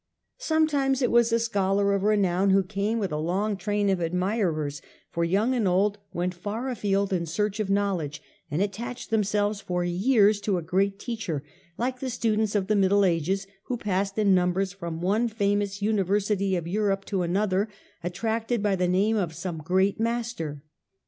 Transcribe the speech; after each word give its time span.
Sometimes 0.39 1.03
it 1.03 1.11
was 1.11 1.31
a 1.31 1.37
scholar 1.37 1.93
of 1.93 2.01
renown 2.01 2.49
who 2.49 2.63
came 2.63 2.97
with 2.97 3.11
a 3.11 3.17
long 3.19 3.55
train 3.55 3.87
of 3.87 3.99
admirers, 4.01 4.81
for 5.11 5.23
young 5.23 5.53
and 5.53 5.67
old 5.67 5.99
went 6.11 6.33
far 6.33 6.69
afield 6.71 7.13
in 7.13 7.27
search 7.27 7.59
of 7.59 7.69
knowledge, 7.69 8.19
and 8.49 8.63
attached 8.63 9.11
themselves 9.11 9.61
for 9.61 9.83
years 9.83 10.41
to 10.41 10.57
a 10.57 10.63
great 10.63 10.97
teacher, 10.97 11.43
like 11.77 11.99
the 11.99 12.09
students 12.09 12.55
of 12.55 12.65
the 12.65 12.75
middle 12.75 13.05
ages 13.05 13.45
who 13.65 13.77
passed 13.77 14.17
in 14.17 14.33
numbers 14.33 14.73
from 14.73 15.01
one 15.01 15.27
famous 15.27 15.83
university 15.83 16.55
of 16.55 16.65
Europe 16.67 17.05
to 17.05 17.21
another, 17.21 17.69
attracted 18.03 18.63
by 18.63 18.75
the 18.75 18.87
name 18.87 19.17
of 19.17 19.35
some 19.35 19.59
great 19.59 19.99
master. 19.99 20.63